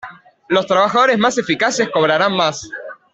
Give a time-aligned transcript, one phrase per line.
[0.47, 2.67] Los trabajadores más eficaces cobrarán más.